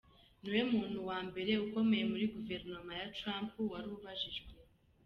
Ni 0.41 0.49
we 0.53 0.61
muntu 0.73 0.97
wa 1.09 1.19
mbere 1.27 1.51
ukomeye 1.65 2.03
muri 2.11 2.25
Guverinoma 2.35 2.91
ya 2.99 3.07
Trump 3.17 3.49
wari 3.71 3.87
ubajijwe. 3.97 4.49